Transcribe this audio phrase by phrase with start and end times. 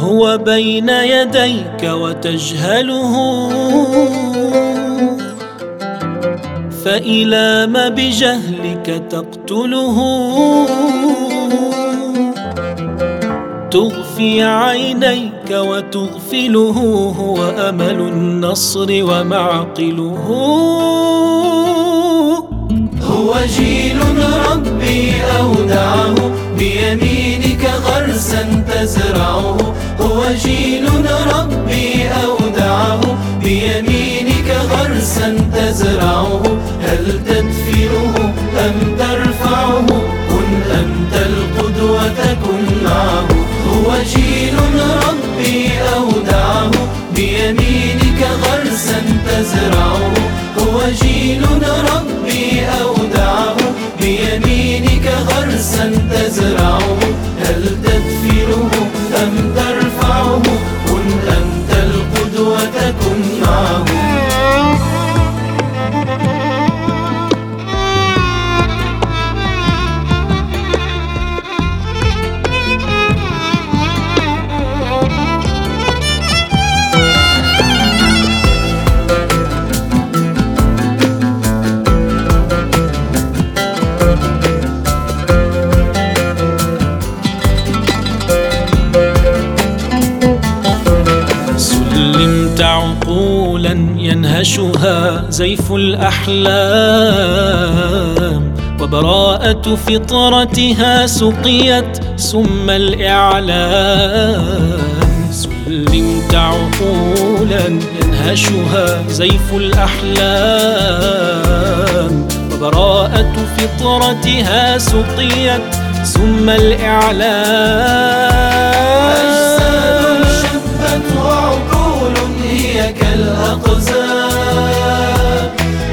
[0.00, 3.14] هو بين يديك وتجهله.
[6.84, 9.96] فإلى ما بجهلك تقتله.
[13.70, 16.78] تغفي عينيك وتغفله
[17.18, 20.18] هو أمل النصر ومعقله.
[23.10, 23.98] هو جيل
[24.50, 26.14] ربي أودعه
[26.58, 27.39] بيمينك
[28.20, 29.56] غرسا تزرعه
[30.00, 30.86] هو جيل
[31.34, 33.00] ربي أودعه.
[33.42, 36.42] بيمينك غرسا تزرعه.
[36.82, 38.89] هل تدفنه أم
[93.60, 96.44] عقولا ينهشها زيف الأحلام.
[98.80, 104.44] وبراءة فطرتها سقيت سم الإعلام.
[105.30, 111.08] سلمت عقولا ينهشها زيف الأحلام.
[112.52, 115.62] وبراءة فطرتها سقيت
[116.04, 118.49] سم الإعلام.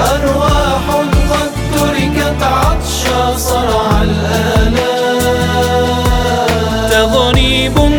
[0.00, 0.84] أرواح
[1.30, 2.42] قد تركت
[3.36, 4.84] صرع الآلام.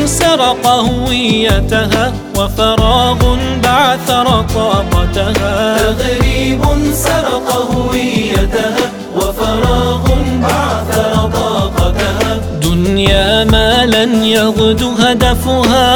[0.06, 6.62] سرق هويتها وفراغ بعثر طاقتها تغريب
[6.94, 8.86] سرق هويتها
[9.16, 10.06] وفراغ
[10.42, 15.88] بعثر طاقتها دنيا ما لن يغدو هدفها.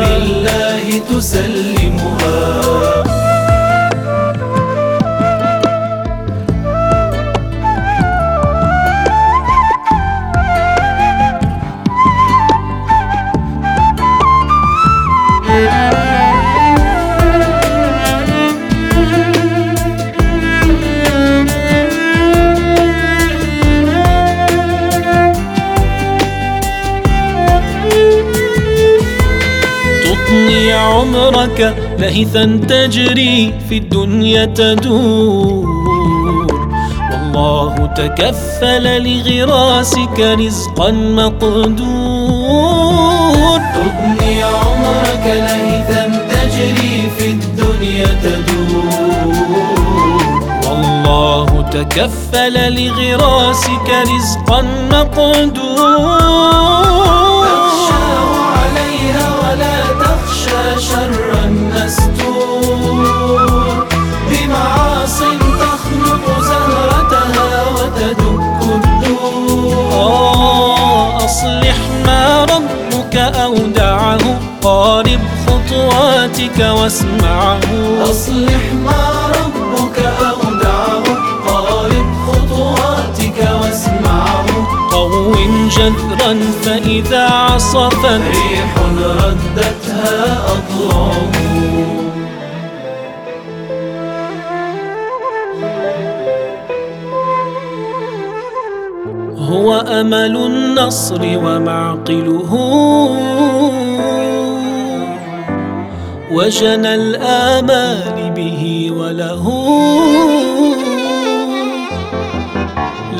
[0.00, 1.77] بالله تسلمها
[30.28, 35.66] تطني عمرك لهثا تجري في الدنيا تدور.
[37.12, 41.58] والله تكفل لغراسك رزقا مقدور.
[43.74, 49.78] تبني عمرك ليثا تجري في الدنيا تدور.
[50.68, 54.62] والله تكفل لغراسك رزقا
[54.92, 56.77] مقدور.
[60.78, 61.44] تخشى شرا
[61.74, 63.06] مستور
[64.30, 65.18] بمعاص
[65.60, 69.90] تخنق زهرتها وتدك الدور
[71.24, 77.60] أصلح ما ربك أودعه قارب خطواتك واسمعه.
[78.10, 79.02] أصلح ما
[79.34, 81.04] ربك أودعه
[81.48, 84.46] قارب خطواتك واسمعه.
[84.90, 85.34] قو
[85.76, 88.04] جذرا فإذا عصفت.
[88.04, 88.78] ريح
[89.98, 91.28] ردتها أضرعه
[99.38, 102.52] هو أمل النصر ومعقله.
[106.32, 109.44] وجنى الآمال به وله.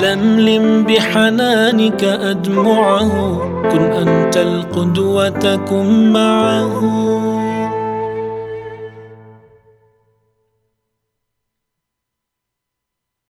[0.02, 3.38] لملم بحنانك أدمعه
[3.72, 7.27] كن أنت القدوة كن معه.